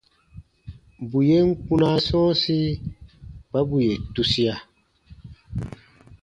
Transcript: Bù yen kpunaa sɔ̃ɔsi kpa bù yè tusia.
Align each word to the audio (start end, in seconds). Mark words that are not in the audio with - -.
Bù 1.09 1.17
yen 1.29 1.47
kpunaa 1.63 1.97
sɔ̃ɔsi 2.07 2.57
kpa 3.47 3.59
bù 3.67 3.75
yè 3.85 3.93
tusia. 4.13 4.55